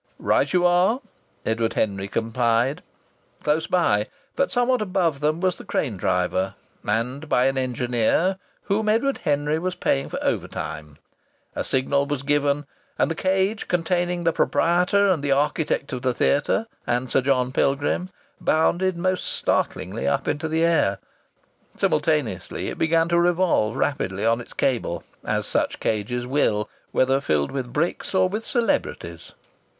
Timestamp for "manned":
6.81-7.29